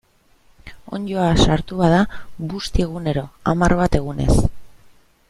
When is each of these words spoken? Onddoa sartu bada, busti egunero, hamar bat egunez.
Onddoa 0.97 1.27
sartu 1.43 1.77
bada, 1.83 1.99
busti 2.53 2.87
egunero, 2.87 3.27
hamar 3.53 3.77
bat 3.85 3.99
egunez. 4.03 4.31